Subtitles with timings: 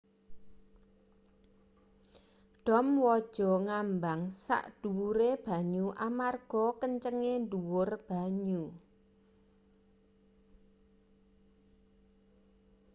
[2.65, 8.65] dom waja ngambang sak dhuwure banyu amarga kencenge dhuwur banyu